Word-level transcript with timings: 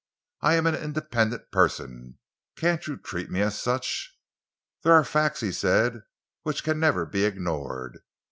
I 0.41 0.55
am 0.55 0.65
an 0.65 0.73
independent 0.73 1.51
person. 1.51 2.17
Can't 2.55 2.87
you 2.87 2.97
treat 2.97 3.29
me 3.29 3.41
as 3.41 3.61
such?" 3.61 4.17
"There 4.81 4.93
are 4.93 5.03
facts," 5.03 5.41
he 5.41 5.51
said, 5.51 6.01
"which 6.41 6.63
can 6.63 6.79
never 6.79 7.05
be 7.05 7.23
ignored. 7.23 7.99